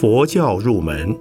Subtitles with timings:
[0.00, 1.14] 佛教入门，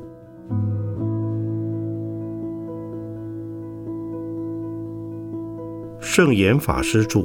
[5.99, 7.19] 圣严法师著。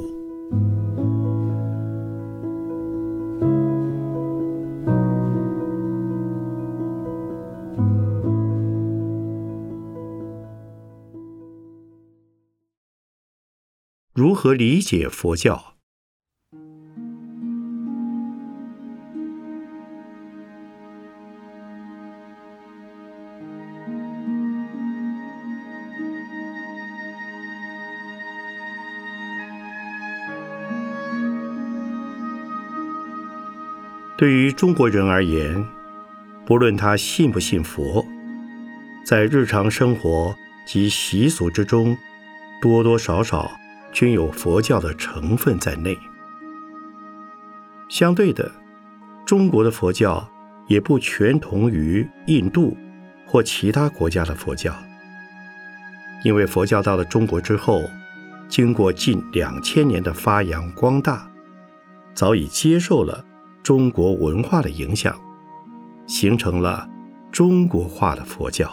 [14.13, 15.74] 如何理解佛教？
[34.55, 35.65] 中国人而言，
[36.45, 38.05] 不论他信不信佛，
[39.05, 40.33] 在日常生活
[40.65, 41.95] 及习俗之中，
[42.61, 43.51] 多多少少
[43.91, 45.97] 均有佛教的成分在内。
[47.89, 48.49] 相对的，
[49.25, 50.25] 中国的佛教
[50.67, 52.77] 也不全同于印度
[53.27, 54.73] 或其他国家的佛教，
[56.23, 57.83] 因为佛教到了中国之后，
[58.47, 61.29] 经过近两千年的发扬光大，
[62.13, 63.25] 早已接受了。
[63.65, 65.19] 中国文化的影响，
[66.05, 66.87] 形成了
[67.31, 68.71] 中国化的佛教。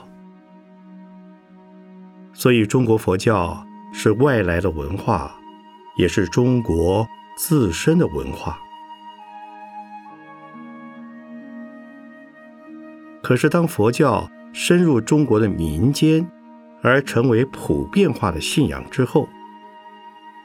[2.35, 5.35] 所以，中国佛教是外来的文化，
[5.97, 8.59] 也是中国自身的文化。
[13.23, 16.31] 可是，当佛教深入中国的民间，
[16.83, 19.27] 而成为普遍化的信仰之后，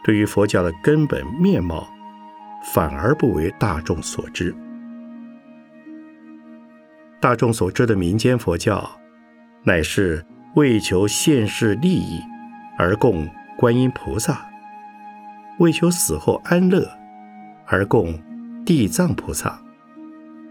[0.05, 1.85] 对于佛教的根本面貌。
[2.73, 4.53] 反而不为大众所知。
[7.19, 8.89] 大众所知的民间佛教，
[9.63, 10.23] 乃是
[10.55, 12.21] 为求现世利益
[12.77, 14.47] 而供观音菩萨，
[15.59, 16.87] 为求死后安乐
[17.65, 18.13] 而供
[18.65, 19.59] 地藏菩萨，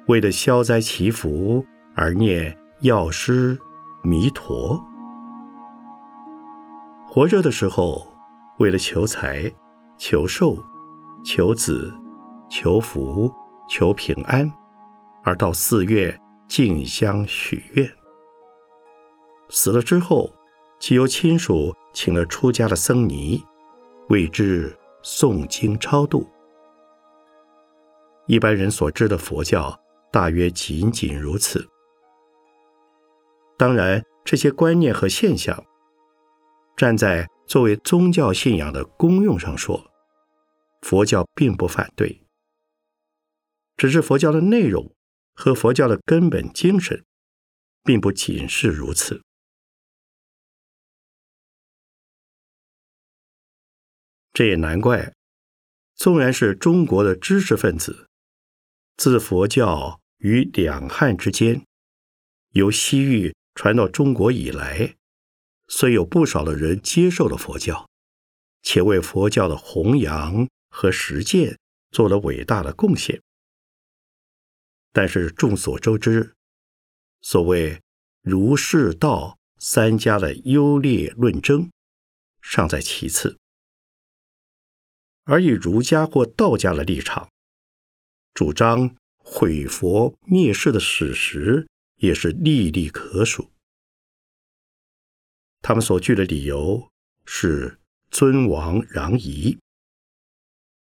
[0.06, 1.64] 为了消灾祈福
[1.94, 3.56] 而念药师、
[4.02, 4.82] 弥陀。
[7.06, 8.06] 活着的时候，
[8.58, 9.50] 为了求财、
[9.98, 10.56] 求寿、
[11.24, 11.94] 求子。
[12.48, 13.32] 求福、
[13.68, 14.50] 求平安，
[15.24, 16.18] 而到寺院
[16.48, 17.90] 敬香许愿。
[19.48, 20.32] 死了之后，
[20.78, 23.44] 即由亲属请了出家的僧尼，
[24.08, 26.28] 为之诵经超度。
[28.26, 29.78] 一般人所知的佛教，
[30.10, 31.68] 大约仅仅如此。
[33.56, 35.64] 当然，这些观念和现象，
[36.76, 39.80] 站在作为宗教信仰的功用上说，
[40.82, 42.25] 佛教并不反对。
[43.76, 44.94] 只是佛教的内容
[45.34, 47.04] 和佛教的根本精神，
[47.84, 49.22] 并不仅是如此。
[54.32, 55.14] 这也难怪，
[55.94, 58.06] 纵然是中国的知识分子，
[58.96, 61.64] 自佛教与两汉之间，
[62.50, 64.96] 由西域传到中国以来，
[65.68, 67.88] 虽有不少的人接受了佛教，
[68.62, 71.58] 且为佛教的弘扬和实践
[71.90, 73.22] 做了伟大的贡献。
[74.96, 76.32] 但是众所周知，
[77.20, 77.82] 所谓
[78.22, 81.70] 儒释道三家的优劣论争
[82.40, 83.36] 尚在其次，
[85.24, 87.28] 而以儒家或道家的立场
[88.32, 93.50] 主张毁佛灭世的史实也是历历可数。
[95.60, 96.90] 他们所据的理由
[97.26, 97.78] 是
[98.10, 99.58] 尊王攘夷，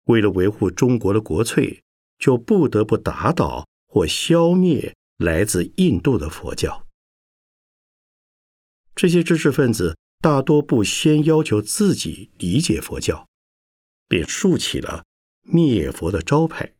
[0.06, 1.80] 为了维护中国的国粹，
[2.18, 3.69] 就不得不打倒。
[3.92, 6.86] 或消灭来自印度的佛教，
[8.94, 13.28] 这些知识分子大多不先要求自己理解佛教，
[14.06, 15.04] 便竖起了
[15.42, 16.72] 灭佛的招牌。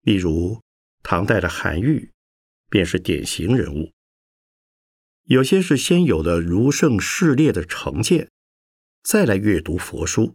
[0.00, 0.62] 例如，
[1.02, 2.10] 唐代的韩愈
[2.70, 3.92] 便是典型人物。
[5.24, 8.30] 有些是先有了儒圣世列的成见，
[9.02, 10.34] 再来阅读佛书，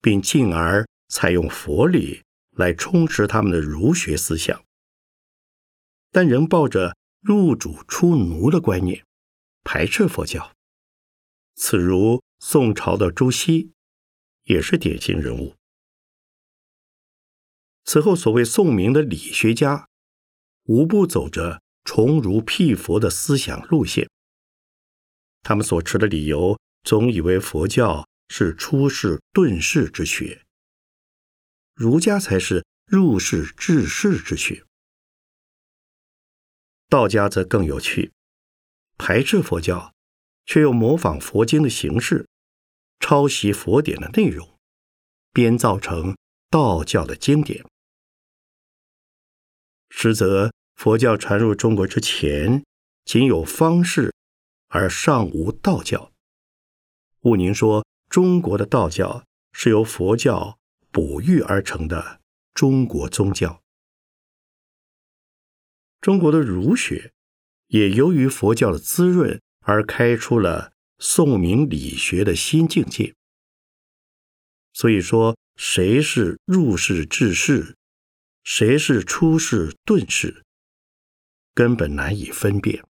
[0.00, 2.22] 并进而采用佛理。
[2.58, 4.64] 来充实他们的儒学思想，
[6.10, 9.04] 但仍抱着入主出奴的观念，
[9.62, 10.52] 排斥佛教。
[11.54, 13.70] 此如宋朝的朱熹，
[14.42, 15.54] 也是典型人物。
[17.84, 19.88] 此后，所谓宋明的理学家，
[20.64, 24.10] 无不走着崇儒辟佛的思想路线。
[25.42, 30.44] 他们所持的理由，总以为佛教是出世遁世之学。
[31.78, 34.64] 儒家才是入世治世之学，
[36.88, 38.10] 道家则更有趣，
[38.96, 39.94] 排斥佛教，
[40.44, 42.26] 却又模仿佛经的形式，
[42.98, 44.58] 抄袭佛典的内容，
[45.32, 46.16] 编造成
[46.50, 47.64] 道教的经典。
[49.88, 52.64] 实则佛教传入中国之前，
[53.04, 54.12] 仅有方士，
[54.66, 56.10] 而尚无道教。
[57.20, 60.57] 毋宁说，中国的道教是由佛教
[60.90, 62.20] 哺育而成的
[62.54, 63.62] 中国宗教。
[66.00, 67.12] 中国的儒学
[67.66, 73.14] 也由于佛教的滋润而开出了宋明理学的新境界。
[74.72, 77.76] 所以说，谁是入世治世，
[78.44, 80.44] 谁是出世遁世，
[81.52, 82.84] 根本难以分辨。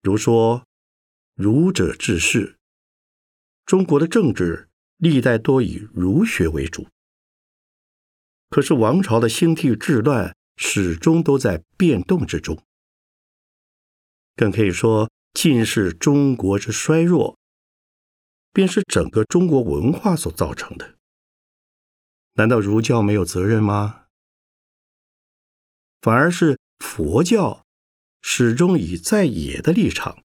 [0.00, 0.64] 如说
[1.34, 2.56] 儒者治世，
[3.66, 4.69] 中国的政治
[5.00, 6.86] 历代多以儒学为主，
[8.50, 12.62] 可是王朝的兴替治乱始终都在变动之中，
[14.36, 17.36] 更可以说，尽是中国之衰弱。
[18.52, 20.96] 便是整个中国文化所造成的。
[22.32, 24.06] 难道儒教没有责任吗？
[26.00, 27.64] 反而是佛教
[28.22, 30.24] 始终以在野的立场，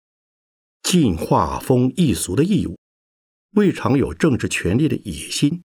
[0.81, 2.75] 尽画风易俗的义务，
[3.55, 5.63] 未尝有政治权力的野心，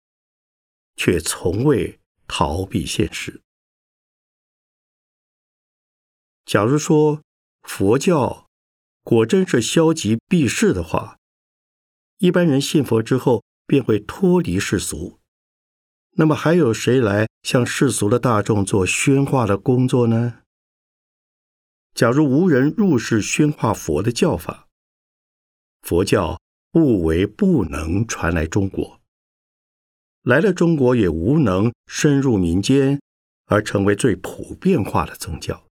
[0.96, 3.40] 却从未逃避现实。
[6.44, 7.22] 假如说
[7.62, 8.46] 佛教
[9.02, 11.16] 果真是消极避世的话，
[12.18, 15.18] 一般人信佛之后便会脱离世俗，
[16.12, 20.42] 那么还有谁来向世俗的大众做宣化的工作呢？
[21.94, 24.68] 假如无人入世宣化佛的教法，
[25.80, 26.37] 佛教
[26.78, 29.00] 不为不能传来中国，
[30.22, 33.02] 来了中国也无能深入民间
[33.46, 35.66] 而成为最普遍化的宗教。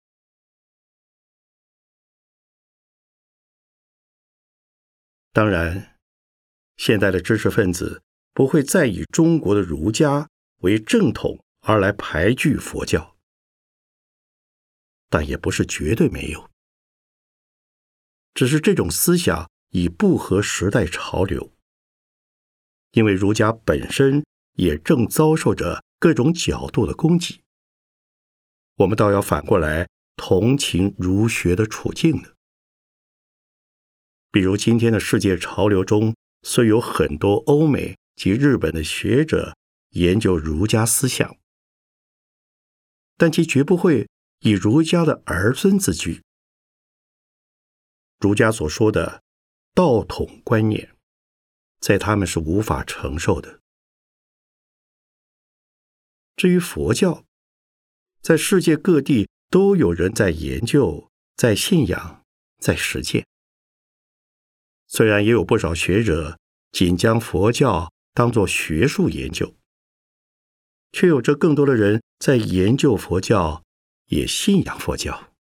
[5.32, 5.92] 当然。
[6.76, 8.02] 现在的知识分子
[8.34, 10.28] 不会再以中国的儒家
[10.62, 13.16] 为正统而来排拒佛教，
[15.08, 16.50] 但也不是绝对没有，
[18.34, 21.52] 只是这种思想已不合时代潮流，
[22.92, 24.24] 因为儒家本身
[24.54, 27.42] 也正遭受着各种角度的攻击。
[28.76, 29.86] 我们倒要反过来
[30.16, 32.30] 同情儒学的处境呢，
[34.32, 36.16] 比如今天的世界潮流中。
[36.42, 39.56] 虽有很多欧美及日本的学者
[39.90, 41.36] 研究儒家思想，
[43.16, 44.08] 但其绝不会
[44.40, 46.22] 以儒家的儿孙自居。
[48.20, 49.24] 儒家所说的
[49.76, 50.96] 道统观念，
[51.80, 53.60] 在他们是无法承受的。
[56.34, 57.26] 至于佛教，
[58.22, 62.24] 在世界各地都有人在研究、在信仰、
[62.58, 63.26] 在实践。
[64.86, 66.40] 虽然也有不少学者
[66.72, 69.54] 仅将佛教当作学术研究，
[70.92, 73.62] 却有着更多的人在研究佛教，
[74.06, 75.34] 也信仰佛教。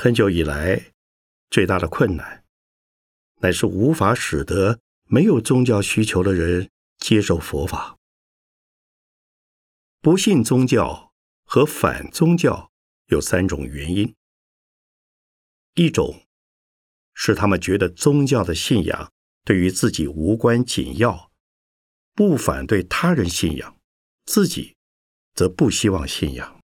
[0.00, 0.92] 很久以来。
[1.50, 2.44] 最大的困难，
[3.40, 7.96] 乃是无法使得没有宗教需求的人接受佛法。
[10.00, 11.12] 不信宗教
[11.44, 12.70] 和反宗教
[13.06, 14.14] 有三种原因：
[15.74, 16.26] 一种
[17.14, 19.10] 是他们觉得宗教的信仰
[19.44, 21.32] 对于自己无关紧要，
[22.14, 23.80] 不反对他人信仰，
[24.26, 24.76] 自己
[25.34, 26.60] 则不希望信仰。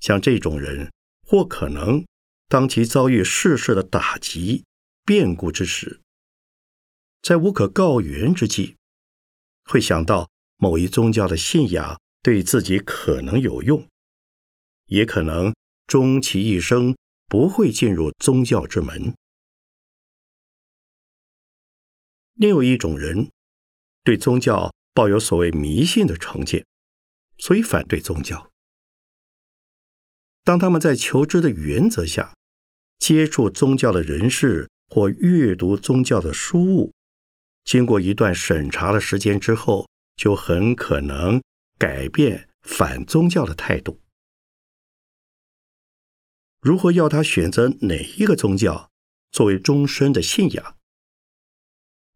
[0.00, 0.92] 像这种人，
[1.24, 2.04] 或可能。
[2.52, 4.66] 当其遭遇世事的打击、
[5.06, 6.02] 变故之时，
[7.22, 8.76] 在无可告原之际，
[9.64, 13.88] 会想到某一宗教的信仰对自己可能有用，
[14.84, 15.54] 也可能
[15.86, 16.94] 终其一生
[17.26, 19.14] 不会进入宗教之门。
[22.34, 23.30] 另有一种人，
[24.04, 26.66] 对宗教抱有所谓迷信的成见，
[27.38, 28.50] 所以反对宗教。
[30.44, 32.34] 当他们在求知的原则下，
[33.02, 36.92] 接触宗教的人士或阅读宗教的书物，
[37.64, 41.42] 经过一段审查的时间之后，就很可能
[41.76, 43.98] 改变反宗教的态度。
[46.60, 48.88] 如何要他选择哪一个宗教
[49.32, 50.78] 作为终身的信仰？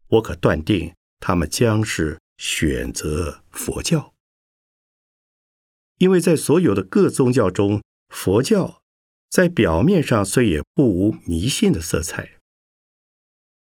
[0.07, 4.13] 我可断定，他们将是选择佛教，
[5.97, 8.81] 因为在所有的各宗教中，佛教。
[9.29, 12.39] 在表面上虽也不无迷信的色彩，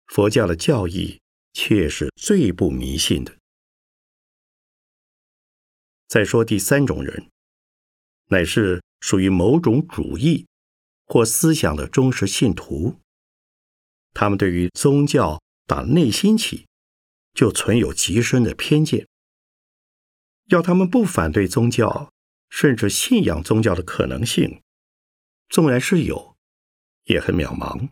[0.05, 1.19] 佛教的教义
[1.53, 3.35] 却是最不迷信的。
[6.07, 7.29] 再说第三种人，
[8.27, 10.45] 乃是属于某种主义
[11.05, 12.99] 或思想的忠实信徒。
[14.13, 16.67] 他们对于宗教打内心起，
[17.33, 19.07] 就存有极深的偏见。
[20.45, 22.13] 要他们不反对宗教，
[22.49, 24.61] 甚至信仰宗教的可能性，
[25.49, 26.37] 纵然是有，
[27.03, 27.89] 也很渺茫。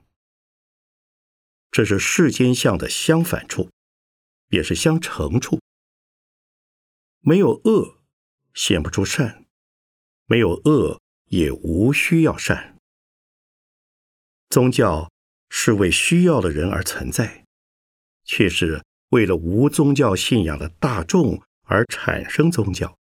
[1.71, 3.69] 这是世间相的相反处，
[4.49, 5.59] 也是相成处。
[7.19, 8.01] 没有恶，
[8.53, 9.45] 显不出善；
[10.25, 12.77] 没有恶，也无需要善。
[14.49, 15.11] 宗教
[15.49, 17.45] 是为需要的人而存在，
[18.23, 21.41] 却是为了无宗教信仰的大众。
[21.65, 22.99] 而产生宗教，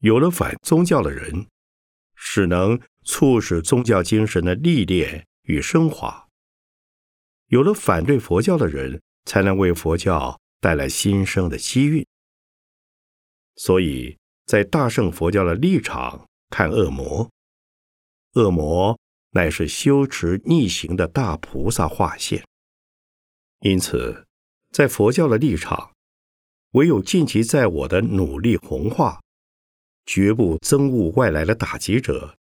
[0.00, 1.48] 有了反宗教的人，
[2.14, 2.78] 使能
[3.08, 6.28] 促使宗教精神的历练与升华；
[7.46, 12.06] 有了反对佛教的人，才能为佛教带来新生的机遇。
[13.56, 17.28] 所以在大乘佛教的立场看恶魔，
[18.34, 18.98] 恶魔
[19.30, 22.44] 乃是修持逆行的大菩萨化现。
[23.60, 24.26] 因此，
[24.70, 25.92] 在佛教的立场。
[26.72, 29.22] 唯有尽其在我的努力弘化，
[30.04, 32.36] 绝不憎恶外来的打击者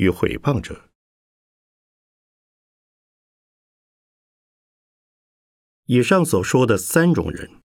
[0.00, 0.88] 与毁谤者。
[5.84, 7.60] 以上所说的三种人，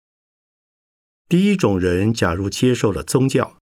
[1.29, 3.59] 第一种人，假如接受了宗教，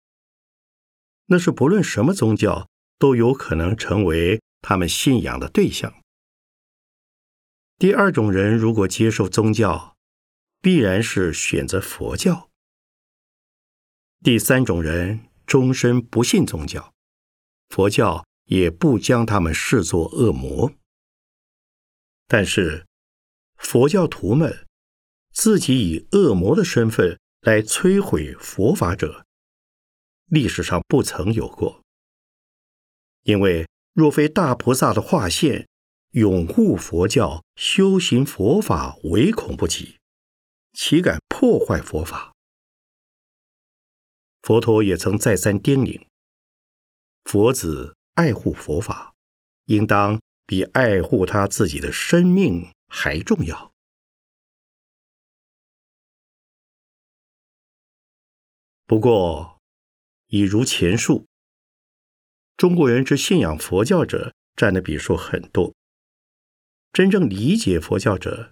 [1.27, 2.69] 那是不论什么宗教
[2.99, 6.01] 都有可能成为他们信仰的对象。
[7.77, 9.95] 第二种人，如果接受宗教，
[10.59, 12.49] 必然是选择佛教。
[14.21, 16.93] 第三种人终身不信宗教，
[17.69, 20.73] 佛教也不将他们视作恶魔。
[22.27, 22.85] 但是，
[23.55, 24.67] 佛教徒们
[25.31, 29.25] 自己以恶魔的身份来摧毁佛法者，
[30.25, 31.81] 历史上不曾有过。
[33.23, 35.67] 因为若非大菩萨的化现，
[36.11, 39.97] 拥护佛教、修行佛法，唯恐不及。
[40.73, 42.33] 岂敢破坏佛法？
[44.43, 46.05] 佛陀也曾再三叮咛：
[47.25, 49.13] 佛子爱护佛法，
[49.65, 53.71] 应当比爱护他自己的生命还重要。
[58.87, 59.59] 不过，
[60.27, 61.27] 已如前述，
[62.57, 65.75] 中国人之信仰佛教者占的比数很多，
[66.91, 68.51] 真正理解佛教者。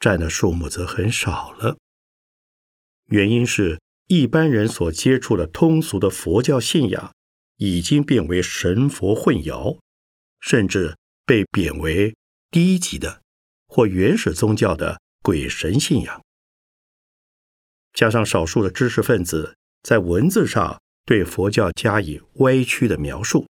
[0.00, 1.76] 占的数目则很少了。
[3.08, 7.14] 原因是一般人所接触的通俗的佛教信仰，
[7.60, 9.78] 已经变为神佛混淆，
[10.40, 12.16] 甚至被贬为
[12.50, 13.22] 低级的
[13.68, 16.24] 或原始宗教的鬼神信仰。
[17.92, 23.46] 加上少数的知识分子在文字上对佛教加以歪曲的描述，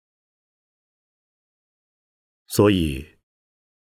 [2.47, 3.17] 所以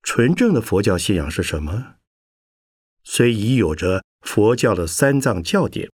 [0.03, 1.96] 纯正的佛教信仰是什么？
[3.06, 5.89] 虽已有着佛教的三藏教典，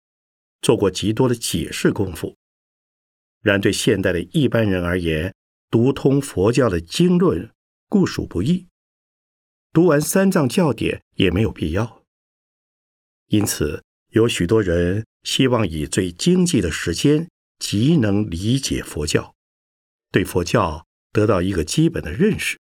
[0.62, 2.37] 做过极多的解释功夫，
[3.42, 5.34] 然对现代的一般人而言，
[5.70, 7.52] 读通佛教的经论
[7.88, 8.68] 固属不易，
[9.72, 12.04] 读完三藏教典也没有必要。
[13.28, 17.30] 因此，有许多人希望以最经济的时间，
[17.60, 19.36] 即能理解佛教，
[20.12, 22.60] 对佛教得到一个基本的认识。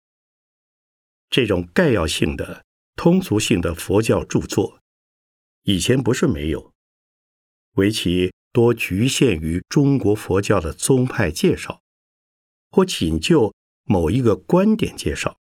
[1.31, 2.65] 这种概要性的。
[2.99, 4.81] 通俗性的佛教著作，
[5.65, 6.73] 以前不是没有，
[7.75, 11.83] 唯其多局限于中国佛教的宗派介绍，
[12.71, 13.53] 或仅就
[13.85, 15.37] 某一个观点介绍，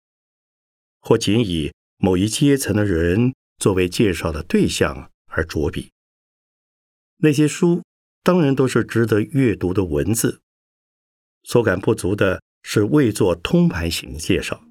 [1.00, 5.92] 或仅以某一阶层的人作为介绍的对象而着笔。
[7.20, 7.84] 那些书
[8.22, 10.42] 当然都是值得阅读的文字，
[11.44, 14.62] 所感不足的是未做通盘型介绍。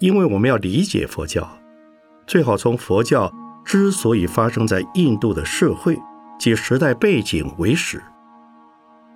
[0.00, 1.62] 因为我们要理解佛教，
[2.26, 3.32] 最好从佛教
[3.64, 5.98] 之所以发生在印度的社会
[6.38, 8.02] 及时代背景为始，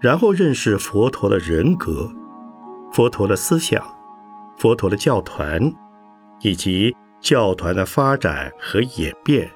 [0.00, 2.10] 然后认识佛陀的人格、
[2.92, 3.84] 佛陀的思想、
[4.56, 5.72] 佛陀的教团，
[6.40, 9.50] 以及教团的发展和演变、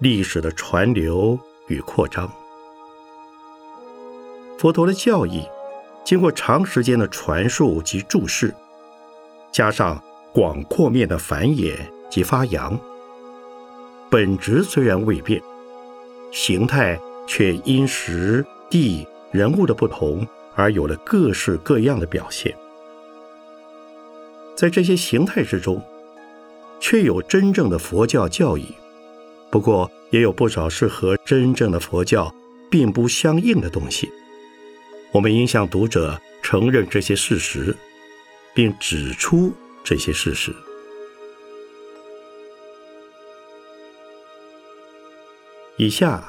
[0.00, 2.30] 历史的传流与扩张。
[4.58, 5.44] 佛陀的教义
[6.04, 8.54] 经过长时间的传述及注释，
[9.50, 10.02] 加上。
[10.34, 11.76] 广阔面的繁衍
[12.08, 12.80] 及发扬，
[14.12, 15.42] 本质虽然未变，
[16.30, 22.54] 形态却因时地人物的不同而有了各式各样的表现。
[24.54, 25.82] 在这些形态之中，
[26.78, 28.66] 却有真正的佛教教义，
[29.50, 32.30] 不过也有不少是和真正的佛教
[32.70, 34.10] 并不相应的东西。
[35.10, 37.74] 我们应向读者承认这些事实，
[38.52, 39.50] 并指出
[39.82, 40.54] 这些事实。
[45.78, 46.22] 以下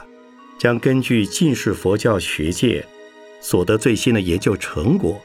[0.57, 2.85] 将根据近世佛教学界
[3.41, 5.21] 所得最新的研究成果，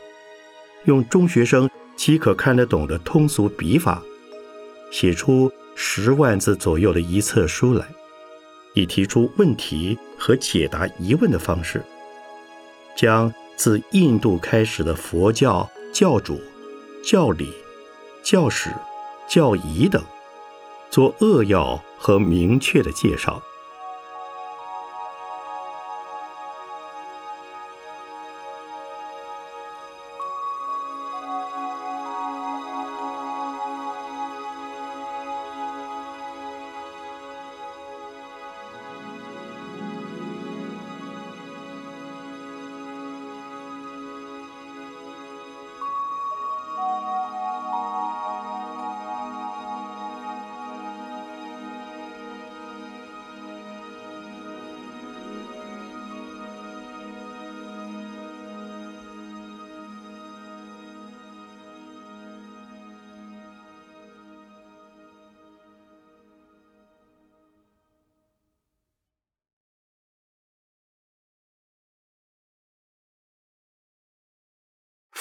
[0.84, 4.02] 用中学生即可看得懂的通俗笔法，
[4.90, 7.87] 写出十万字左右的一册书来，
[8.75, 11.80] 以提出问题和解答疑问的方式，
[12.96, 16.40] 将自印度开始的佛教教主、
[17.04, 17.52] 教理、
[18.25, 18.70] 教史、
[19.28, 20.02] 教仪等，
[20.90, 23.40] 做扼要和明确的介绍。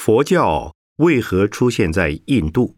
[0.07, 2.77] 佛教为何出现在印度？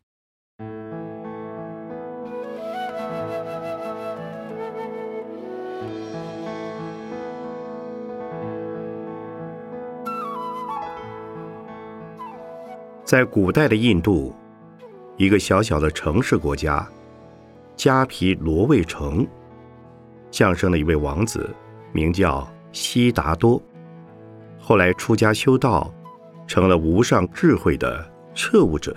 [13.06, 14.34] 在古代的印度，
[15.16, 16.84] 一个小小的城市国家——
[17.78, 19.28] 迦毗罗卫城，
[20.32, 21.48] 降生了一位王子，
[21.92, 23.62] 名叫悉达多，
[24.60, 25.94] 后来出家修道。
[26.50, 28.96] 成了无上智慧的彻悟者，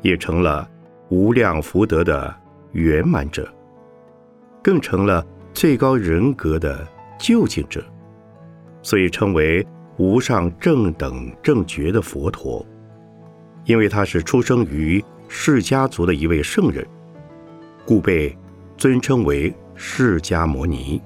[0.00, 0.66] 也成了
[1.10, 2.34] 无量福德的
[2.72, 3.46] 圆满者，
[4.62, 7.84] 更成了最高人格的究竟者，
[8.80, 9.64] 所以称为
[9.98, 12.64] 无上正等正觉的佛陀。
[13.66, 16.86] 因为他是出生于释迦族的一位圣人，
[17.84, 18.34] 故被
[18.78, 21.02] 尊称为释迦牟尼。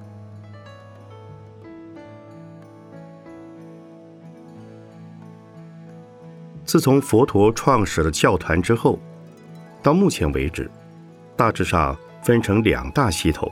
[6.67, 8.99] 自从佛陀创始了教团之后，
[9.81, 10.69] 到目前为止，
[11.37, 13.49] 大致上分成两大系统，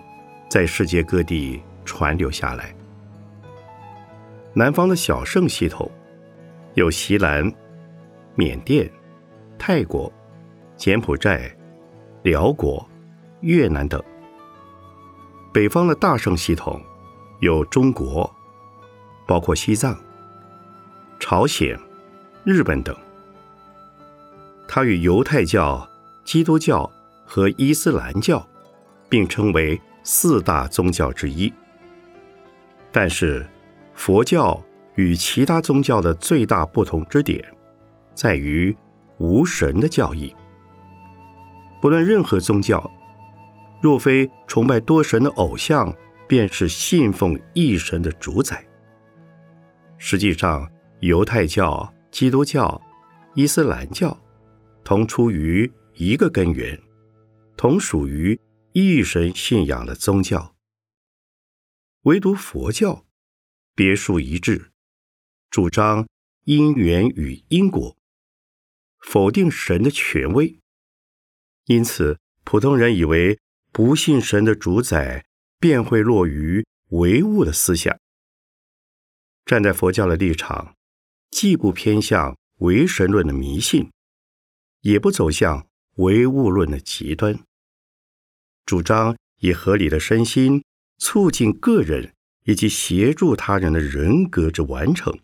[0.50, 2.76] 在世界各地传流下来。
[4.54, 5.90] 南方的小圣系统
[6.74, 7.50] 有锡兰、
[8.36, 8.92] 缅甸、
[9.58, 10.12] 泰国、
[10.76, 11.50] 柬埔寨、
[12.24, 12.86] 辽国、
[13.40, 13.98] 越南等；
[15.54, 16.82] 北方的大圣系统
[17.40, 18.30] 有中国，
[19.26, 19.98] 包括西藏、
[21.18, 21.80] 朝鲜、
[22.44, 22.94] 日本等。
[24.68, 25.88] 它与犹太教、
[26.24, 26.90] 基督教
[27.26, 28.46] 和伊斯兰教
[29.08, 31.52] 并称为四大宗教之一。
[32.92, 33.46] 但是，
[33.94, 34.62] 佛教
[34.96, 37.44] 与其他宗教的最大不同之点，
[38.14, 38.76] 在于
[39.18, 40.34] 无神的教义。
[41.82, 42.92] 不论任何宗教，
[43.82, 45.94] 若非崇拜多神的偶像，
[46.28, 48.66] 便是信奉一神的主宰。
[49.98, 50.68] 实际上，
[51.02, 52.82] 犹太教、基督教、
[53.34, 54.18] 伊斯兰教。
[54.86, 56.80] 同出于一个根源，
[57.58, 58.40] 同属于
[58.72, 60.56] 一神信仰的宗教。
[62.04, 63.04] 唯独佛教
[63.74, 64.72] 别树一帜，
[65.50, 66.08] 主张
[66.44, 67.98] 因缘与因果，
[69.00, 70.60] 否定神的权威。
[71.66, 73.40] 因此，普通人以为
[73.72, 75.26] 不信神的主宰
[75.60, 78.00] 便会落于唯物的思想。
[79.48, 80.76] 站在佛教的立场，
[81.32, 83.90] 既不偏向唯神论的迷信。
[84.86, 87.40] 也不走向唯物论的极端，
[88.68, 90.64] 主张以合理的身心
[91.00, 95.18] 促进个人以及协助他人的人格之完成。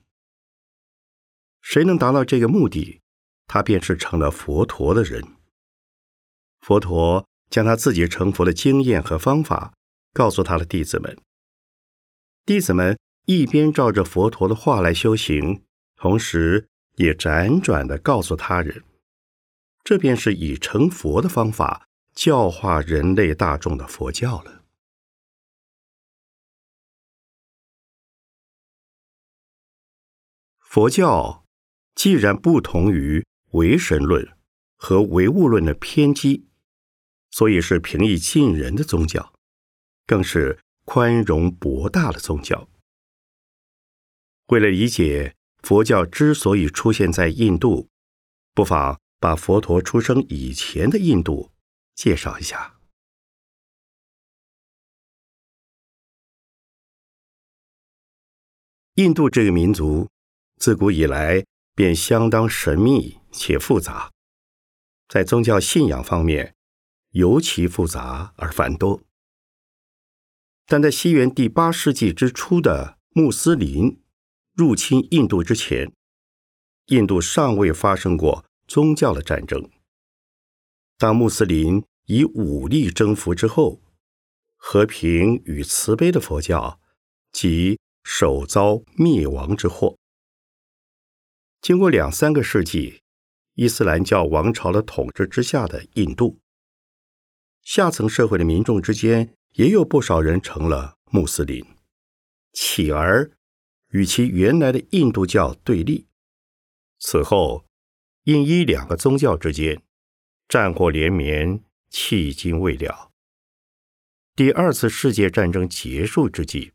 [1.61, 3.01] 谁能达到这个目的，
[3.45, 5.23] 他便是成了佛陀的人。
[6.61, 9.73] 佛陀将他自己成佛的经验和方法
[10.11, 11.15] 告诉他的弟子们，
[12.47, 12.97] 弟子们
[13.27, 15.63] 一边照着佛陀的话来修行，
[15.97, 18.83] 同时也辗转的告诉他人。
[19.83, 24.63] 这便是以成佛的方法教化人类大众的佛教了。
[30.59, 31.45] 佛教
[31.95, 34.37] 既然不同于唯神论
[34.77, 36.47] 和唯物论的偏激，
[37.29, 39.33] 所以是平易近人的宗教，
[40.05, 42.69] 更是宽容博大的宗教。
[44.47, 47.89] 为了理解佛教之所以出现在印度，
[48.53, 51.51] 不妨把佛陀出生以前的印度
[51.93, 52.79] 介绍一下。
[58.95, 60.09] 印度这个民族
[60.57, 64.11] 自古以来便相当神秘且复杂，
[65.07, 66.55] 在宗教信仰方面
[67.11, 69.01] 尤其复杂而繁多。
[70.65, 74.01] 但在西元第八世纪之初的穆斯林
[74.53, 75.93] 入侵印度之前，
[76.87, 79.69] 印度尚未发生过宗教的战争。
[80.97, 83.81] 当穆斯林以武力征服之后，
[84.55, 86.79] 和平与慈悲的佛教
[87.33, 87.77] 即。
[88.03, 89.95] 首遭灭亡之祸。
[91.61, 93.01] 经过两三个世纪，
[93.53, 96.39] 伊斯兰教王朝的统治之下的印度，
[97.61, 101.63] 下层社会的民众之间也有不少人成了穆斯林，
[102.53, 103.29] 起而
[103.89, 106.07] 与其原来的印度教对立。
[106.97, 107.67] 此后，
[108.25, 109.81] 印伊两个宗教之间
[110.47, 113.11] 战火连绵，迄今未了。
[114.35, 116.73] 第二次世界战争结束之际。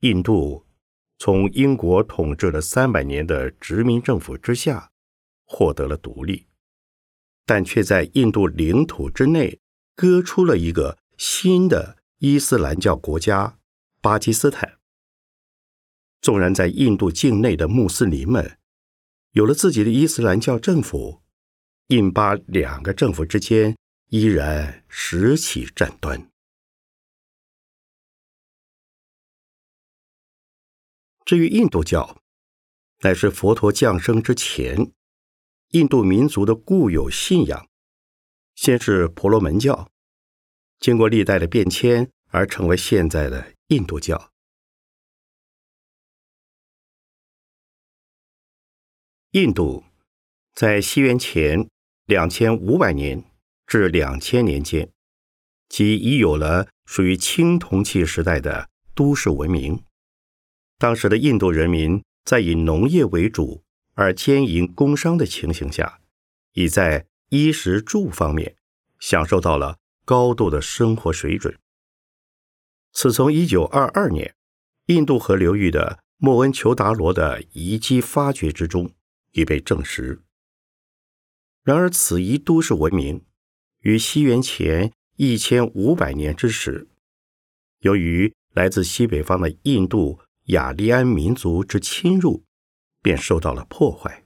[0.00, 0.66] 印度
[1.16, 4.90] 从英国统治了三百年的殖民政府之下
[5.44, 6.46] 获得了独立，
[7.46, 9.60] 但却在印度领土之内
[9.94, 13.58] 割出了一个新的伊斯兰教国家——
[14.02, 14.78] 巴基斯坦。
[16.20, 18.58] 纵然在印度境内的穆斯林们
[19.38, 21.22] 有了自己的伊斯兰教政府，
[21.86, 26.28] 印巴两个政府之间依然时起战端。
[31.24, 32.20] 至于印度教，
[33.02, 34.90] 乃是佛陀降生之前，
[35.68, 37.68] 印度民族的固有信仰。
[38.56, 39.88] 先是婆罗门教，
[40.80, 44.32] 经过历代的变迁而成为现在的印度教。
[49.32, 49.84] 印度
[50.54, 51.68] 在西元前
[52.06, 53.22] 两千五百年
[53.66, 54.90] 至两千年间，
[55.68, 59.84] 即已有了属于青铜器时代的都市文明。
[60.78, 63.62] 当时的印度人民在以农业为主
[63.92, 66.00] 而兼营工商的情形下，
[66.54, 68.56] 已在衣食住方面
[68.98, 71.54] 享受到了高度的生活水准。
[72.94, 74.34] 此从一九二二年
[74.86, 78.90] 印度河流域的莫恩求达罗的遗迹发掘之中
[79.32, 80.20] 已被证实。
[81.62, 83.24] 然而，此一都市文明
[83.80, 86.88] 于西元前一千五百年之时，
[87.80, 90.20] 由于来自西北方的印度。
[90.48, 92.42] 雅利安民族之侵入，
[93.02, 94.24] 便受到了破坏。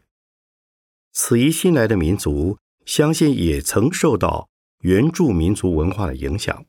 [1.11, 4.49] 此一新来的民族，相信也曾受到
[4.83, 6.65] 原住民族文化的影响，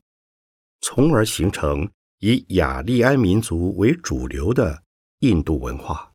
[0.80, 4.82] 从而形成以雅利安民族为主流的
[5.20, 6.13] 印度文化。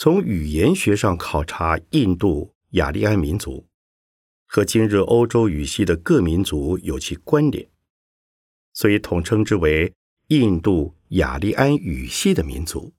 [0.00, 3.66] 从语言学上考察，印度雅利安民族
[4.46, 7.68] 和今日欧洲语系的各民族有其关联。
[8.72, 9.92] 所以统称之为
[10.28, 12.94] 印度雅利安语系的民族。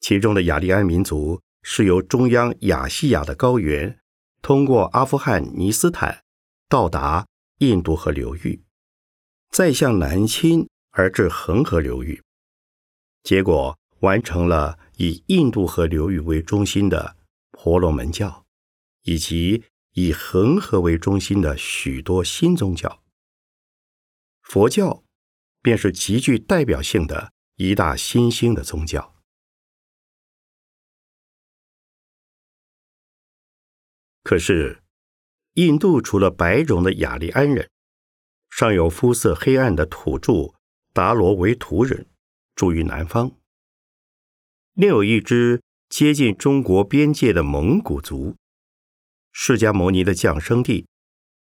[0.00, 4.00] 其中的雅利安民族是由中央亚细亚的高原，
[4.40, 6.24] 通过阿富汗尼斯坦
[6.70, 7.26] 到达
[7.58, 8.62] 印度河流域，
[9.50, 12.22] 再向南侵而至恒河流域，
[13.22, 17.16] 结果完成了以印度河流域为中心的
[17.52, 18.44] 婆罗门教，
[19.02, 23.04] 以及以恒河为中心的许多新宗教。
[24.42, 25.04] 佛教
[25.62, 29.14] 便是极具代表性的一大新兴的宗教。
[34.24, 34.82] 可是，
[35.54, 37.70] 印度除了白种的雅利安人，
[38.50, 40.54] 尚有肤色黑暗的土著
[40.92, 42.10] 达罗维图人
[42.56, 43.37] 住于南方，
[44.78, 48.36] 另有一支接近中国边界的蒙古族。
[49.32, 50.86] 释迦牟尼的降生地，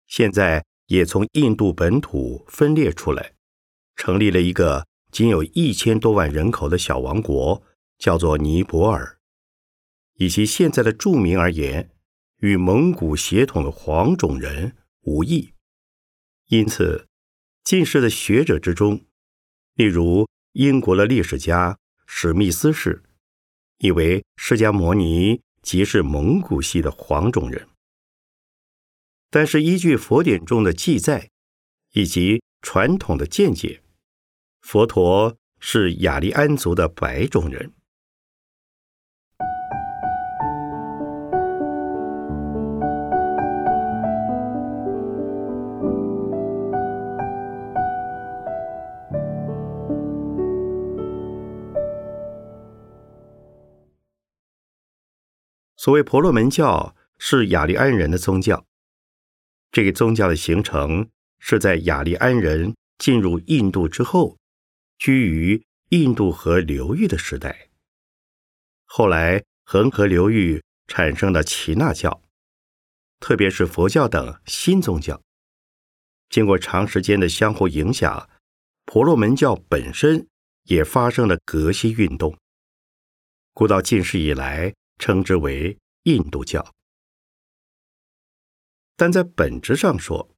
[0.08, 0.64] 现在。
[0.88, 3.32] 也从印度本土分裂出来，
[3.96, 7.62] 成立了一个仅有一千多万人口的小王国，
[7.96, 9.18] 叫做尼泊尔。
[10.16, 11.90] 以及现在的著名而言，
[12.40, 15.54] 与蒙古血统的黄种人无异。
[16.48, 17.06] 因此，
[17.64, 19.06] 近世的学者之中，
[19.74, 23.02] 例如英国的历史家史密斯氏，
[23.82, 27.68] 以为释迦牟尼即是蒙古系的黄种人。
[29.28, 31.28] 但是，依据佛典中的记载，
[31.92, 33.82] 以及传统的见解，
[34.60, 37.72] 佛陀是雅利安族的白种人。
[55.82, 58.64] 所谓婆罗门教是雅利安人的宗教，
[59.72, 64.38] 这个宗教的形成是在雅利安人进入印度之后，
[64.96, 67.68] 居于印度河流域的时代。
[68.84, 72.22] 后来恒河流域产生了耆那教，
[73.18, 75.20] 特别是佛教等新宗教。
[76.30, 78.30] 经过长时间的相互影响，
[78.84, 80.28] 婆罗门教本身
[80.66, 82.38] 也发生了革新运动，
[83.52, 86.74] 古到近世以来称之为印度教。
[88.96, 90.34] 但在本质上说，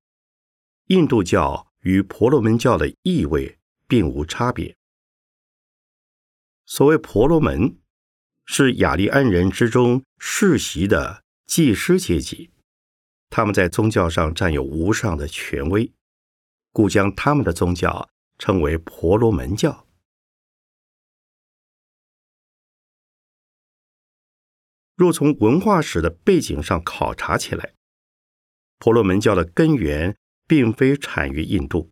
[0.87, 4.77] 印度教与婆罗门教的意味并无差别。
[6.67, 7.79] 所谓婆罗门，
[8.47, 12.51] 是雅利安人之中世袭的祭师阶级。
[13.29, 15.93] 他们在宗教上占有无上的权威，
[16.73, 19.87] 故将他们的宗教称为婆罗门教。
[24.97, 27.75] 若从文化史的背景上考察起来，
[28.79, 31.91] 婆罗门教的根源并非产于印度，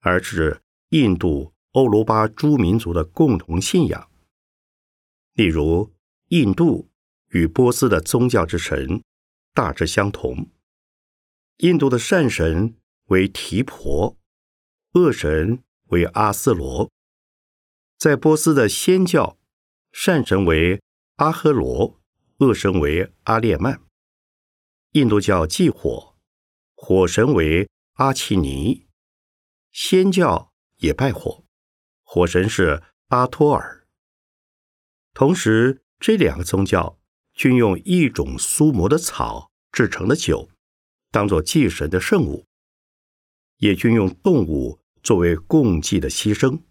[0.00, 4.10] 而是印度欧罗巴诸民族的共同信仰。
[5.34, 5.94] 例如，
[6.28, 6.90] 印度
[7.28, 9.02] 与波斯的宗教之神
[9.52, 10.50] 大致相同。
[11.58, 12.74] 印度的善神
[13.06, 14.16] 为提婆，
[14.94, 16.90] 恶神为阿斯罗。
[17.98, 19.38] 在波斯的仙教，
[19.92, 20.80] 善神为
[21.16, 21.99] 阿赫罗，
[22.40, 23.82] 恶神为阿列曼。
[24.92, 26.16] 印度教祭火，
[26.74, 28.86] 火神为阿契尼。
[29.70, 31.44] 仙教也拜火，
[32.02, 33.86] 火神是阿托尔。
[35.12, 36.98] 同时，这两个宗教
[37.34, 40.48] 均用一种苏摩的草制成的酒。
[41.10, 42.46] 当做祭神的圣物，
[43.58, 46.62] 也均用动物作为供祭的牺牲。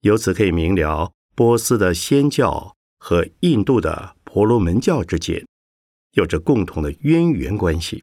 [0.00, 5.46] 由此可以明了，波斯的仙教和印度的婆罗门教之间
[6.10, 8.02] 有着共同的渊源关系。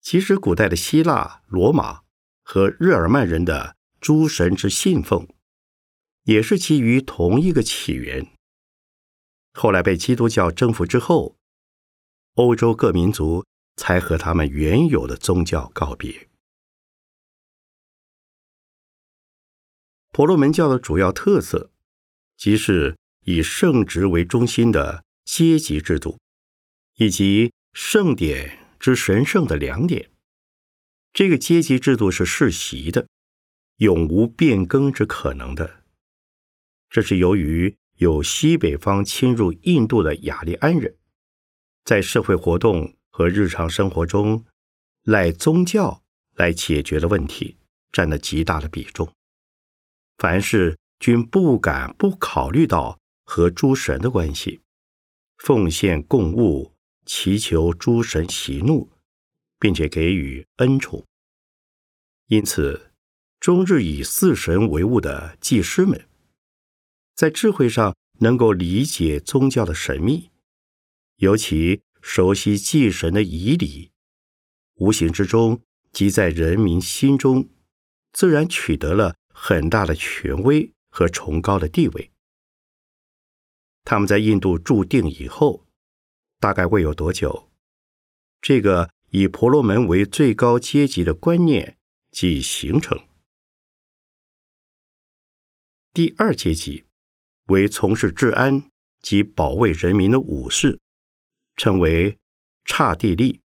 [0.00, 2.02] 其实，古代的希腊、罗马
[2.44, 5.26] 和日耳曼人的诸神之信奉，
[6.22, 8.32] 也是基于同一个起源。
[9.52, 11.36] 后来被基督教征服之后。
[12.34, 16.28] 欧洲各民族才和他们原有的宗教告别。
[20.12, 21.72] 婆罗门教的主要特色，
[22.36, 22.96] 即是
[23.30, 26.18] 以圣职为中心的阶级制度，
[26.96, 30.10] 以及圣典之神圣的两点。
[31.12, 33.08] 这个阶级制度是世袭的，
[33.76, 35.84] 永无变更之可能的。
[36.88, 40.96] 这是由于有西北方侵入印度的雅利安人。
[41.84, 44.44] 在社会活动和日常生活中，
[45.02, 46.02] 赖宗教
[46.34, 47.56] 来解决的问题
[47.90, 49.12] 占了极大的比重。
[50.18, 52.99] 凡事均不敢不考虑到
[53.30, 54.60] 和诸神的关系，
[55.38, 56.74] 奉献供物，
[57.06, 58.90] 祈求诸神息怒，
[59.60, 61.06] 并且给予恩宠。
[62.26, 62.90] 因此，
[63.38, 66.08] 终日以四神为物的祭师们，
[67.14, 70.30] 在智慧上能够理解宗教的神秘。
[71.18, 73.92] 尤其熟悉祭神的仪礼，
[74.74, 75.62] 无形之中
[75.92, 77.48] 即在人民心中，
[78.12, 82.10] 自然取得了很大的权威和崇高的地位。
[83.84, 85.66] 他们在印度注定以后，
[86.38, 87.50] 大概未有多久，
[88.40, 91.78] 这个以婆罗门为最高阶级的观念
[92.10, 92.98] 即形成。
[95.92, 96.84] 第二阶级
[97.46, 98.70] 为从事治安
[99.02, 100.78] 及保卫人民的武士。
[101.56, 102.18] 称为
[102.64, 103.42] 刹帝利。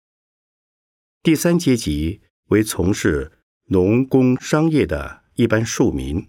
[1.23, 6.27] 第三阶级为从事农工商业的一般庶民，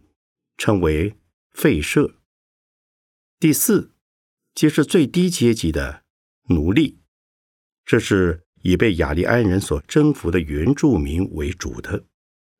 [0.57, 1.15] 称为
[1.51, 2.18] 废社。
[3.41, 3.93] 第四，
[4.53, 6.03] 皆是最低阶级的
[6.49, 6.99] 奴隶，
[7.85, 12.03] 这是以被雅利安人所征服的原住民为主的，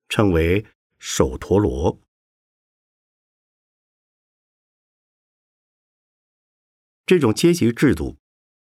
[0.08, 0.66] 称为
[0.98, 2.00] 首陀罗。
[7.06, 8.16] 这种阶级制度。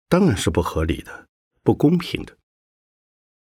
[0.08, 1.28] 当然是不合理的、
[1.63, 2.38] 不公平的。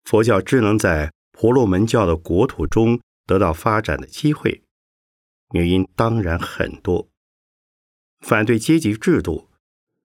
[0.04, 4.64] 佛教只能在婆罗门教的国土中得到发展的机会，
[5.50, 7.11] 原因当然很多。
[8.22, 9.50] 反对阶级制度、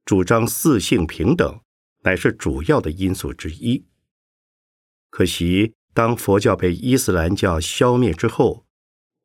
[0.04, 1.62] 主张四性平等，
[2.04, 3.86] 乃是主要的因素之一。
[5.10, 8.66] 可惜，当佛教被伊斯兰教消灭之后，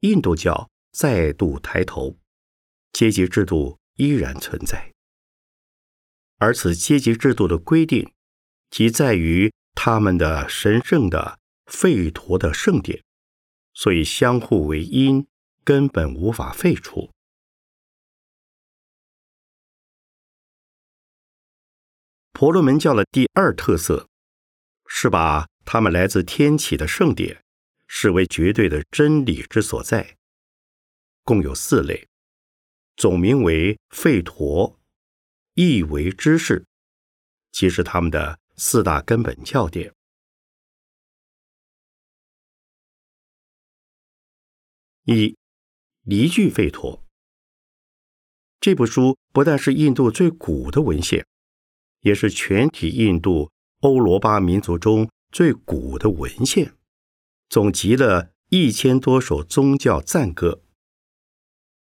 [0.00, 2.18] 印度教再度抬头，
[2.92, 4.92] 阶级制度依然存在。
[6.38, 8.12] 而此阶级制度的规定，
[8.70, 13.02] 即在于他们的神圣的吠陀的圣典，
[13.72, 15.26] 所以相互为因，
[15.64, 17.10] 根本无法废除。
[22.32, 24.08] 婆罗门教的第二特色
[24.86, 27.44] 是把他们来自天启的圣典
[27.86, 30.16] 视为绝对的真理之所在，
[31.24, 32.08] 共有四类，
[32.96, 34.80] 总名为吠陀，
[35.54, 36.64] 意为知识，
[37.50, 39.94] 即是他们的四大根本教典。
[45.04, 45.36] 一
[46.02, 47.04] 离句吠陀
[48.60, 51.26] 这部书不但是印度最古的文献。
[52.02, 56.74] 也是全体印度欧罗巴民族中最古的文献，
[57.48, 60.62] 总集了一千多首宗教赞歌，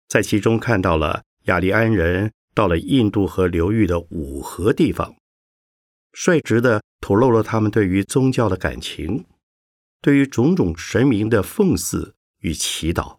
[0.08, 5.16] 在其中看到了雅利安人到了印度河流域的五河地方，
[6.12, 9.26] 率直的吐露了他们对于宗教的感情，
[10.02, 13.18] 对于种种神明的奉祀与祈祷。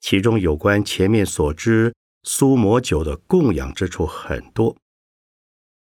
[0.00, 4.76] 其中有关前面所知苏摩酒的供养之处很多。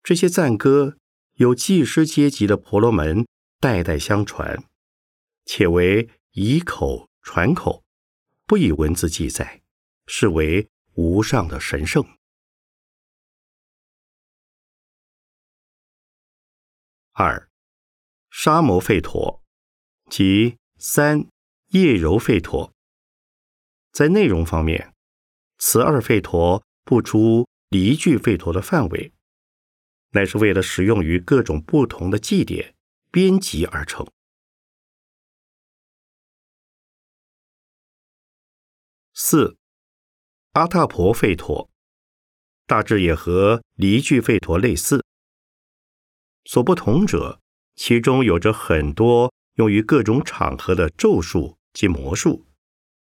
[0.03, 0.97] 这些赞歌
[1.35, 3.27] 由祭师阶级的婆罗门
[3.59, 4.63] 代代相传，
[5.45, 7.83] 且为以口传口，
[8.45, 9.61] 不以文字记载，
[10.07, 12.03] 是为无上的神圣。
[17.13, 17.49] 二
[18.31, 19.43] 沙摩吠陀
[20.09, 21.27] 及三
[21.67, 22.73] 叶柔吠陀，
[23.91, 24.95] 在内容方面，
[25.59, 29.13] 此二吠陀不出离句吠陀的范围。
[30.13, 32.75] 乃是为了使用于各种不同的祭典
[33.11, 34.05] 编辑而成。
[39.13, 39.57] 四
[40.51, 41.69] 阿塔婆吠陀，
[42.65, 45.05] 大致也和离句吠陀类似，
[46.43, 47.39] 所不同者，
[47.75, 52.45] 其中有着很多用于各种场合的咒术及魔术，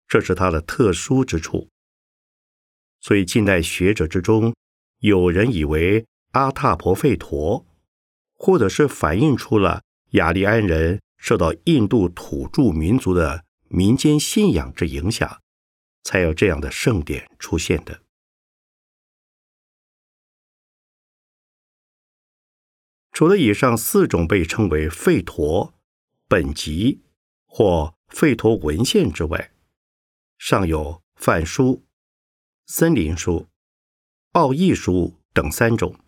[0.08, 1.70] 这是它的特殊之处。
[3.00, 4.54] 所以近代学者之中，
[4.98, 6.06] 有人以为。
[6.32, 7.66] 阿塔婆吠陀，
[8.34, 15.42] 或者是反映出了雅利安人受到印度土著民族的民间信仰之影响，
[16.02, 18.02] 才有这样的圣典出现的。
[23.12, 25.74] 除了以上四种被称为吠陀
[26.26, 27.02] 本集
[27.44, 29.52] 或吠陀文献之外，
[30.38, 31.84] 尚有梵书、
[32.64, 33.48] 森林书、
[34.32, 36.01] 奥义书等三种。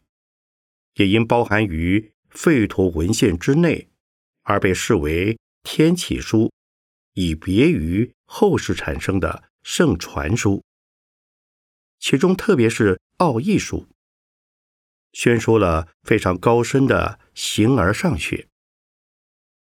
[0.94, 3.88] 也因包含于吠陀文献之内，
[4.42, 6.52] 而被视为天启书，
[7.14, 10.62] 以别于后世产生的圣传书。
[11.98, 13.88] 其中特别是奥义书，
[15.12, 18.46] 宣说了非常高深的形而上学，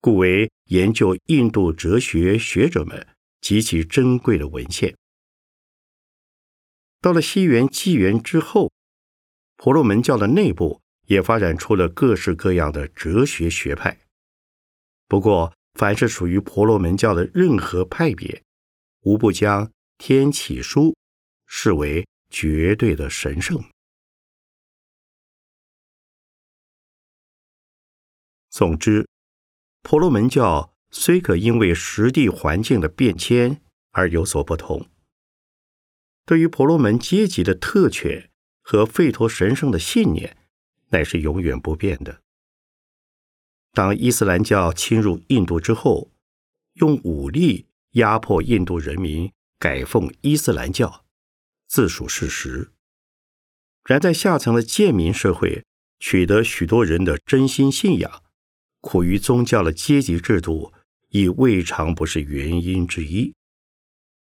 [0.02, 3.08] 故为研究印度哲学学者们
[3.40, 4.96] 极其珍贵的文献。
[7.00, 8.72] 到了西元纪元之后，
[9.56, 10.82] 婆罗门教的内部。
[11.08, 14.00] 也发展出了各式各样的哲学学派。
[15.08, 18.44] 不过，凡是属于婆罗门教的任何派别，
[19.02, 19.68] 无不将
[19.98, 20.90] 《天启书》
[21.46, 23.64] 视为绝对的神圣。
[28.50, 29.08] 总之，
[29.84, 34.90] 婆罗门教虽可因为实地环境的变迁而有所不同，
[36.26, 38.30] 对于婆罗门阶级的特权
[38.62, 40.36] 和吠陀神圣的信念。
[40.90, 42.22] 乃是永远不变的。
[43.74, 46.12] 当伊斯兰教侵入印度之后，
[46.74, 51.06] 用武力压迫印度人民改奉伊斯兰教，
[51.68, 52.72] 自属事实。
[53.86, 55.64] 然在下层的贱民社会
[56.00, 58.24] 取得许多人的真心信仰，
[58.82, 60.74] 苦于宗教的阶级制度，
[61.10, 63.34] 亦未尝不是原因之一。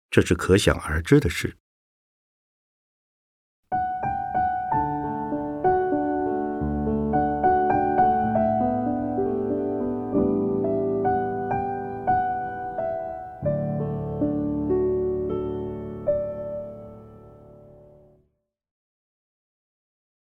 [0.10, 1.58] 这是可想而知的事。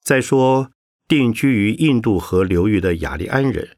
[0.05, 0.71] 再说，
[1.07, 3.75] 定居于印度河流域的雅利安人，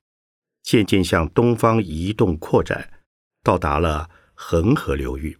[0.61, 3.01] 渐渐向东方移动扩展，
[3.41, 5.37] 到达了恒河流域。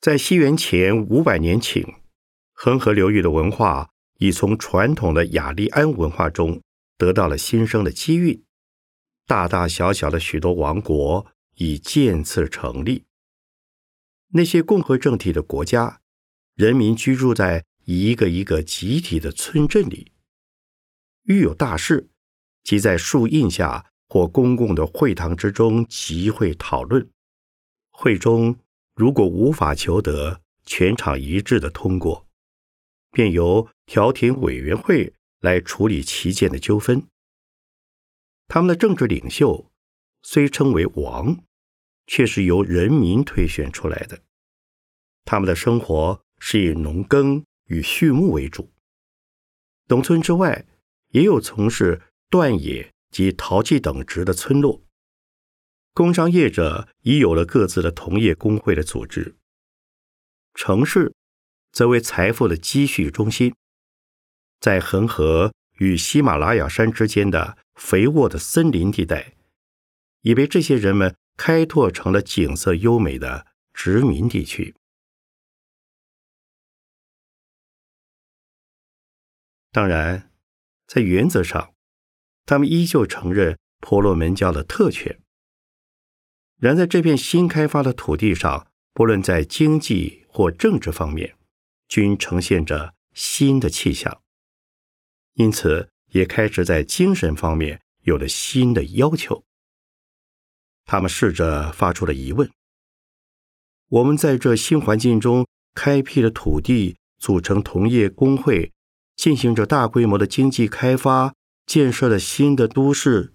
[0.00, 1.96] 在西元前五百年頃，
[2.54, 3.90] 恒河流域的文化
[4.20, 6.62] 已从传统的雅利安文化中
[6.96, 8.42] 得到了新生的机遇，
[9.26, 13.04] 大大小小的许多王国已渐次成立。
[14.28, 16.00] 那些共和政体的国家，
[16.54, 17.66] 人民居住在。
[17.92, 20.12] 一个一个集体的村镇里，
[21.24, 22.08] 遇有大事，
[22.62, 27.10] 即在树荫下或公共的会堂之中集会讨论。
[27.90, 28.56] 会中
[28.94, 32.28] 如果无法求得全场一致的通过，
[33.10, 37.04] 便由调停委员会来处理旗舰的纠纷。
[38.46, 39.68] 他们的政治领袖
[40.22, 41.42] 虽称为王，
[42.06, 44.22] 却是由人民推选出来的。
[45.24, 48.72] 他们的生活是以农耕与畜牧为主，
[49.86, 50.66] 农村之外
[51.10, 54.82] 也有从事断野及陶器等职的村落。
[55.94, 59.36] 工商业者已有了各自的同业工会的组织。
[60.54, 61.14] 城市
[61.70, 63.54] 则为财富的积蓄中心，
[64.60, 69.34] 在恒河与喜马拉雅山之间的肥沃的森林地带，
[70.22, 74.74] 已被这些人们开拓成了景色优美的殖民地区。
[79.72, 80.32] 当然，
[80.86, 81.74] 在原则上，
[82.44, 85.20] 他们依旧承认婆罗门教的特权。
[86.56, 91.36] 然在这片新开发的土地上，不论在经济或政治方面，
[91.86, 94.20] 均呈现着新的气象，
[95.34, 99.44] 因此也开始在精神方面有了新的要求。
[100.84, 102.50] 他们试着发出了疑问：
[103.86, 108.72] 我们在这新环境中开辟的土地，组成同业工会。
[109.20, 111.34] 进行着大规模的经济开发，
[111.66, 113.34] 建设了新的都市，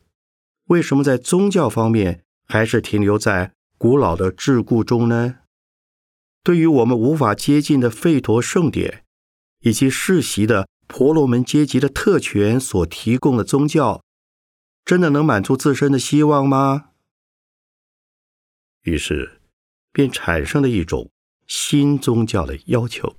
[0.65, 5.36] 为什么在宗教方面还是停留在古老的桎梏中呢？
[6.41, 9.05] 对于我们无法接近的吠陀圣典，
[9.59, 14.01] 以及世袭的婆罗门阶级的特权所提供的宗教，
[14.83, 16.89] 真的能满足自身的希望吗？
[18.81, 19.39] 于是，
[19.91, 21.11] 便产生了一种
[21.45, 23.17] 新宗教的要求。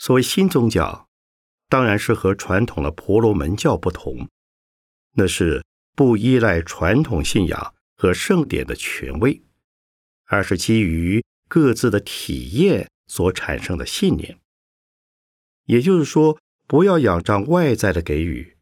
[0.00, 1.10] 所谓新宗教，
[1.68, 4.30] 当然是和传统的婆罗门教不同，
[5.12, 5.62] 那是
[5.94, 9.42] 不依赖传统信仰和圣典的权威，
[10.24, 14.40] 而是基于各自的体验所产生的信念。
[15.66, 18.56] 也就是说，不要仰仗外在的给予，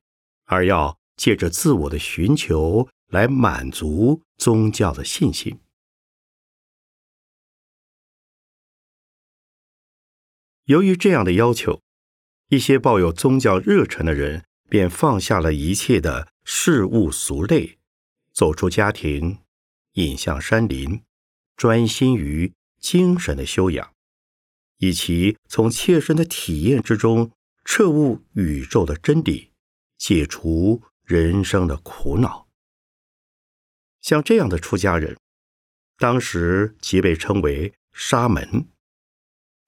[0.47, 5.61] 而要借着自我的寻求来满足宗教的信心。
[10.69, 11.81] 由于这样的要求，
[12.49, 17.79] 一些抱有宗教热忱的人便放下了一切的事物俗类，
[18.35, 19.39] 走出家庭，
[19.95, 21.03] 隐向山林，
[21.57, 23.95] 专心于精神的修养，
[24.77, 27.31] 以其从切身的体验之中
[27.65, 29.53] 彻悟宇宙的真理，
[29.97, 32.47] 解除人生的苦恼。
[34.03, 35.17] 像这样的出家人，
[35.97, 38.69] 当时即被称为沙门。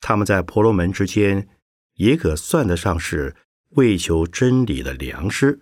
[0.01, 1.49] 他们在婆罗门之间，
[1.95, 3.37] 也可算得上是
[3.71, 5.61] 为求真理的良师。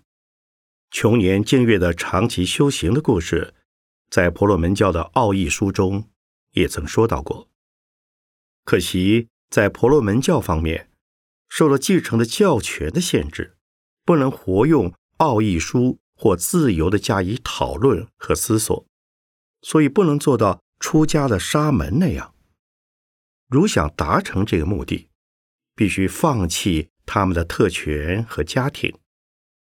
[0.91, 3.53] 穷年净月的长期修行的故事，
[4.11, 6.09] 在婆罗门教的奥义书中
[6.53, 7.49] 也曾说到过。
[8.64, 10.91] 可惜在婆罗门教方面，
[11.49, 13.57] 受了继承的教权的限制，
[14.05, 18.86] 不能活用奥义书或自由的加以讨论和思索，
[19.62, 22.34] 所以不能做到出家的沙门那样。
[23.49, 25.09] 如想达成这个目的，
[25.74, 28.99] 必须放弃他们的特权和家庭，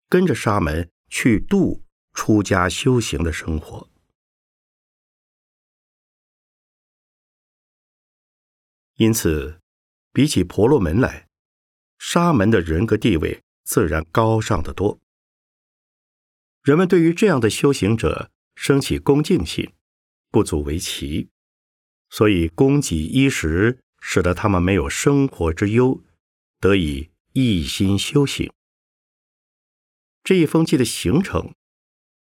[0.07, 3.89] 跟着沙门去度出家修行的生活。
[8.95, 9.59] 因此，
[10.13, 11.27] 比起婆罗门来，
[11.97, 15.01] 沙门的人格地位自然高尚得多。
[16.61, 19.73] 人们对于这样的修行者升起恭敬心，
[20.31, 21.32] 不足为奇。
[22.15, 26.03] 所以，供给衣食，使得他们没有生活之忧，
[26.59, 28.53] 得以一心修行。
[30.23, 31.55] 这一风气的形成，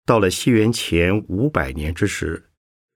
[0.03, 2.49] 到了西元前五百年之时，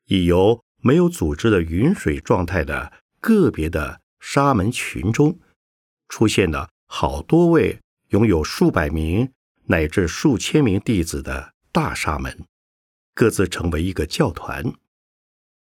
[0.06, 5.40] 已由没有组织的云水状态的个别的沙门群中，
[6.08, 9.32] 出现了好多位拥有数百名
[9.68, 12.48] 乃至数千名弟子的大沙门，
[13.14, 14.74] 各自成为一个教团。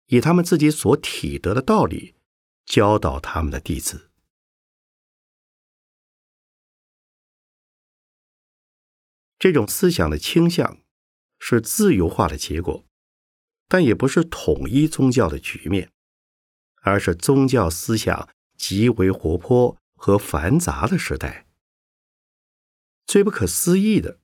[0.08, 2.16] 以他们自己所体得的道理
[2.66, 4.10] 教导他们的弟子，
[9.40, 10.80] 这种思想的倾向
[11.40, 12.86] 是自由化的结果，
[13.68, 15.92] 但也不是统一宗教的局面，
[16.82, 21.48] 而是宗教思想极为活泼和繁杂的时代。
[23.06, 24.20] 最不可思议的，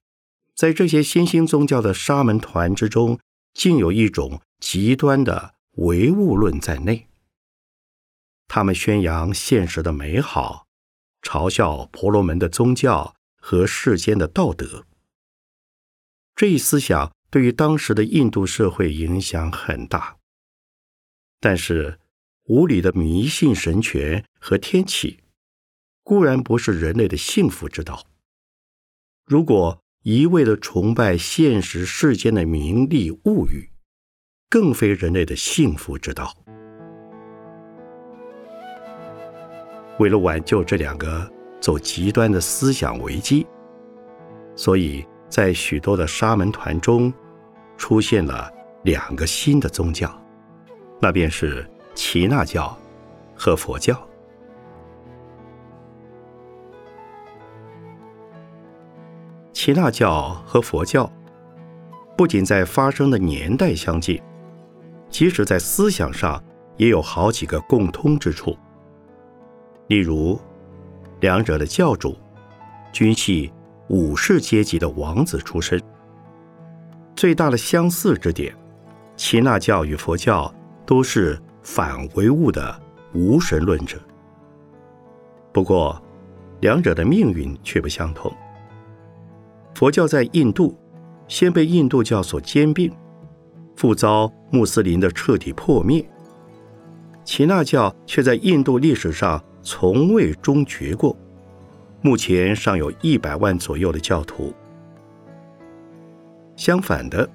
[0.56, 3.20] 在这些新兴宗教的沙门团之中，
[3.54, 5.59] 竟有一种极端的。
[5.82, 7.08] 唯物论在内，
[8.50, 10.68] 他们宣扬现实的美好，
[11.22, 14.86] 嘲笑婆罗门的宗教和世间的道德。
[16.36, 20.18] 这一思想对于当时的印度社会影响很大。
[21.40, 22.00] 但是，
[22.44, 25.22] 无理的迷信神权和天启，
[26.04, 28.06] 固然不是人类的幸福之道。
[29.26, 33.70] 如果一味的崇拜现实世间的名利物欲，
[34.50, 36.34] 更非人类的幸福之道。
[40.00, 41.30] 为了挽救这两个
[41.60, 43.46] 走极端的思想危机，
[44.56, 47.14] 所以在许多的沙门团中
[47.78, 48.52] 出现了
[48.84, 50.10] 两个新的宗教，
[51.00, 52.76] 那便是耆那教
[53.36, 53.96] 和佛教。
[59.54, 61.12] 耆那教和佛教
[62.18, 64.20] 不仅在发生的年代相近，
[65.10, 66.42] 即使在思想上
[66.78, 68.58] 也有好几个共通之处。
[69.88, 70.40] 例如，
[71.20, 72.16] 两者的教主
[72.92, 73.52] 均系
[73.88, 75.82] 武士阶级的王子出身。
[77.16, 78.56] 最大的相似之点，
[79.18, 80.54] 耆那教与佛教
[80.86, 82.80] 都是反唯物的
[83.14, 83.98] 无神论者。
[85.52, 86.02] 不过，
[86.62, 88.32] 两者的命运却不相同。
[89.74, 90.78] 佛教在印度
[91.28, 92.92] 先被印度教所兼并，
[93.80, 96.06] 复遭穆斯林的彻底破灭。
[97.24, 101.18] 耆那教却在印度历史上从未终绝过，
[102.02, 104.54] 目前尚有一百万左右的教徒。
[106.58, 107.30] 相反的，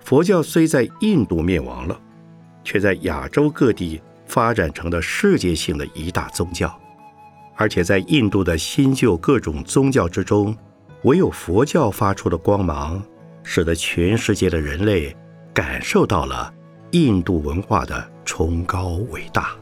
[0.00, 1.96] 佛教虽在印度灭亡了，
[2.64, 6.76] 却在亚洲各地发展成了世界性的一大宗教，
[7.54, 10.56] 而且在印度的新旧各种宗教之中。
[11.02, 13.00] 唯有佛教发出的光芒，
[13.44, 15.16] 使得全世界的人类
[15.58, 16.54] 感受到了
[16.92, 19.57] 印度文化的崇高伟大。